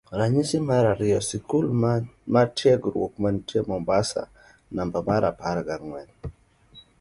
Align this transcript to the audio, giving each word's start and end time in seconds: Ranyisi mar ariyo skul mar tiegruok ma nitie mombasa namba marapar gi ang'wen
Ranyisi 0.19 0.57
mar 0.69 0.83
ariyo 0.93 1.19
skul 1.29 1.65
mar 2.33 2.47
tiegruok 2.57 3.13
ma 3.21 3.29
nitie 3.35 3.61
mombasa 3.69 4.21
namba 4.75 4.99
marapar 5.07 5.57
gi 5.67 5.71
ang'wen 5.77 6.09